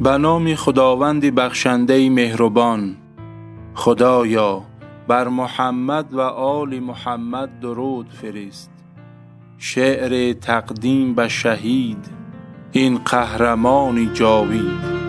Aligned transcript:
به 0.00 0.18
نام 0.18 0.54
خداوند 0.54 1.34
بخشنده 1.34 2.10
مهربان. 2.10 2.96
خدایا 3.74 4.62
بر 5.08 5.28
محمد 5.28 6.14
و 6.14 6.20
آل 6.20 6.78
محمد 6.78 7.60
درود 7.60 8.08
فرست 8.08 8.70
شعر 9.58 10.32
تقدیم 10.32 11.14
به 11.14 11.28
شهید 11.28 12.06
این 12.72 12.98
قهرمان 12.98 14.14
جاوید. 14.14 15.00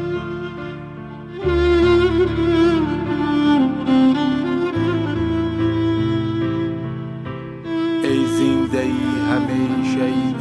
ای 8.04 8.26
زنده 8.26 8.80
ای 8.80 8.96
همیشه 9.32 10.04
ای 10.04 10.36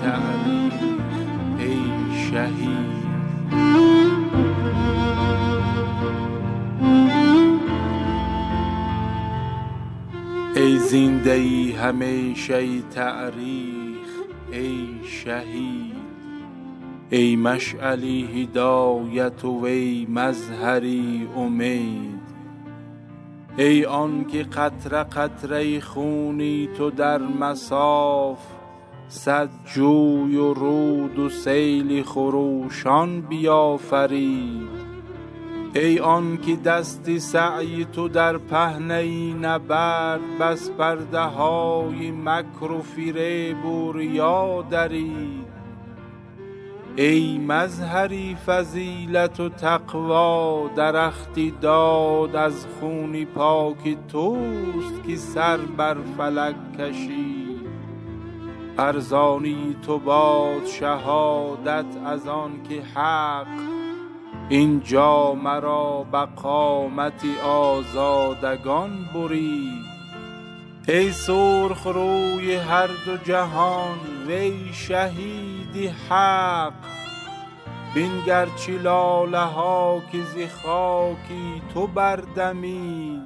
ای 1.59 1.79
شهید. 2.31 4.00
زنده 10.91 11.33
ای 11.33 11.73
همیشه 11.73 12.83
تاریخ 12.83 14.09
ای 14.53 14.89
شهید. 15.05 16.01
ای 17.11 17.37
مشعلی 17.37 18.29
هدایت 18.43 19.45
و 19.45 19.65
ای 19.65 20.07
مظهری 20.11 21.29
امید. 21.37 22.21
ای 23.57 23.85
آنک 23.85 24.37
قطره 24.37 25.03
قطره 25.03 25.81
خونی 25.81 26.69
تو 26.77 26.91
در 26.91 27.19
مصاف 27.19 28.39
صد 29.09 29.49
جوی 29.75 30.37
و 30.37 30.55
رود 30.55 31.19
و 31.19 31.29
سیل 31.29 32.03
خروشان 32.03 33.21
بیافرید. 33.21 34.90
ای 35.75 35.99
آنک 35.99 36.63
دست 36.63 37.19
سعی 37.19 37.85
تو 37.85 38.09
در 38.09 38.39
پهنه 38.39 39.35
نبرد 39.35 40.39
بس 40.41 40.71
پرده 40.71 41.21
های 41.21 42.11
مکر 42.11 42.73
و 42.73 42.83
فریب 42.83 43.65
و 43.65 43.93
ریا 43.93 44.63
درید. 44.71 45.51
ای 46.97 47.39
مظهری 47.39 48.37
فضیلت 48.47 49.41
و 49.41 49.49
تقوا 49.49 50.71
درختی 50.77 51.51
داد 51.61 52.37
از 52.37 52.67
خون 52.81 53.25
پاک 53.25 53.97
توست 54.09 55.05
که 55.07 55.17
سر 55.17 55.57
بر 55.57 55.97
فلک 56.17 56.57
کشید. 56.79 57.67
ارزانی 58.79 59.77
تو 59.83 59.99
باد 59.99 60.67
شهادت 60.67 61.87
از 62.07 62.27
آنک 62.27 62.73
حق 62.95 63.80
این 64.51 64.83
جامه 64.83 65.61
را 65.61 66.07
به 66.13 66.27
آزادگان 67.43 69.09
برید. 69.15 69.85
ای 70.89 71.13
سرخ 71.13 71.87
روی 71.87 72.55
هر 72.55 72.87
دو 72.87 73.17
جهان 73.17 73.99
وی 74.27 74.73
شهید 74.73 75.95
حق. 76.11 76.73
بنگر 77.95 78.47
چه 78.47 78.73
لاله 78.79 79.39
ها 79.39 80.03
که 80.13 80.19
ز 80.23 80.63
خاکی 80.63 81.63
تو 81.75 81.87
بردمید. 81.87 83.23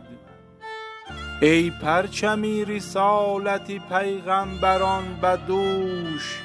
ای 1.43 1.73
پرچم 1.83 2.43
رسالت 2.43 3.67
پیغمبران 3.89 5.05
به 5.23 5.39
دوش 5.47 6.44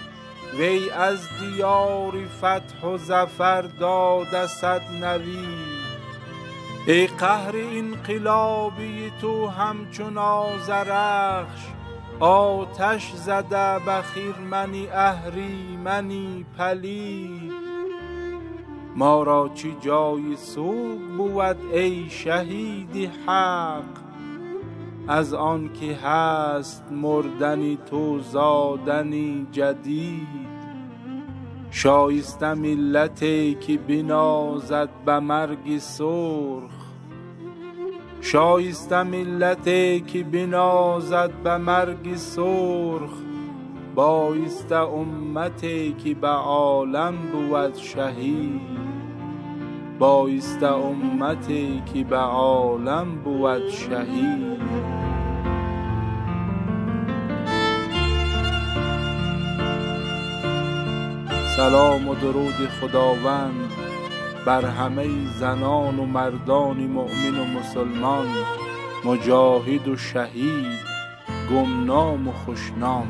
وی 0.58 0.89
از 0.89 1.19
دیار 1.39 2.14
فتح 2.38 2.88
و 2.88 2.97
ظفر 2.97 3.61
داده 3.61 4.47
صد 4.47 4.81
نوید 5.02 5.80
ای 6.88 7.08
قهر 7.08 7.56
انقلابی 7.56 9.12
تو 9.22 9.47
همچون 9.47 10.18
آذرخش 10.18 11.68
آتش 12.19 13.12
زده 13.13 13.79
به 13.85 14.01
خرمن 14.01 14.73
اهریمنی 14.94 16.46
پلید 16.57 17.53
ما 18.96 19.23
را 19.23 19.52
چه 19.56 19.69
جای 19.81 20.35
سوگ 20.35 21.00
بود 21.18 21.57
ای 21.73 22.09
شهید 22.09 23.12
حق؟ 23.28 23.84
از 25.07 25.34
آنک 25.34 25.97
هست 26.03 26.84
مردن 26.91 27.75
تو 27.75 28.19
زادن 28.19 29.12
جدید. 29.52 30.48
شایسته 31.72 32.53
ملتی 32.53 33.56
که 33.56 33.78
بنازد 33.78 34.90
به 35.06 35.19
مرگ 35.19 35.78
سرخ. 35.78 36.72
شایسته 38.22 39.03
ملتی 39.03 40.02
که 40.02 40.24
بنازد 40.24 41.31
به 41.44 41.58
مرگ 41.58 42.16
سرخ. 42.16 43.12
بایسته 43.96 44.75
امتی 44.75 45.94
که 45.94 46.13
به 46.13 46.28
عالم 46.28 47.16
بود 47.16 47.75
شهید. 47.75 48.62
بایسته 50.00 50.74
امتی 50.74 51.84
که 51.94 52.03
به 52.03 52.18
عالم 52.18 53.16
بود 53.24 53.69
شهید. 53.69 54.98
سلام 61.59 62.08
و 62.08 62.16
درود 62.16 62.70
خداوند 62.81 63.72
بر 64.46 64.66
همه 64.66 65.08
زنان 65.40 66.00
و 66.00 66.06
مردان 66.06 66.78
مؤمن 66.78 67.40
و 67.40 67.46
مسلمان 67.46 68.28
مجاهد 69.06 69.88
و 69.88 69.97
شهید 69.97 70.80
گمنام 71.52 72.28
و 72.28 72.31
خوشنام. 72.31 73.08